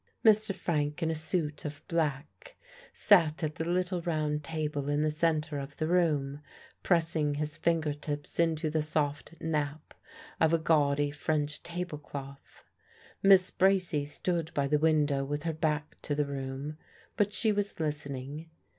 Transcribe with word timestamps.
Mr. 0.25 0.51
Frank, 0.51 1.03
in 1.03 1.11
a 1.11 1.13
suit 1.13 1.63
of 1.63 1.87
black, 1.87 2.55
sat 2.91 3.43
at 3.43 3.53
the 3.53 3.63
little 3.69 4.01
round 4.01 4.43
table 4.43 4.89
in 4.89 5.03
the 5.03 5.11
centre 5.11 5.59
of 5.59 5.77
the 5.77 5.85
room, 5.85 6.41
pressing 6.81 7.35
his 7.35 7.55
finger 7.55 7.93
tips 7.93 8.39
into 8.39 8.67
the 8.71 8.81
soft 8.81 9.35
nap 9.39 9.93
of 10.39 10.53
a 10.53 10.57
gaudy 10.57 11.11
French 11.11 11.61
table 11.61 11.99
cloth. 11.99 12.63
Miss 13.21 13.51
Bracy 13.51 14.03
stood 14.05 14.51
by 14.55 14.65
the 14.65 14.79
window 14.79 15.23
with 15.23 15.43
her 15.43 15.53
back 15.53 16.01
to 16.01 16.15
the 16.15 16.25
room, 16.25 16.77
but 17.15 17.31
she 17.31 17.51
was 17.51 17.79
listening. 17.79 18.49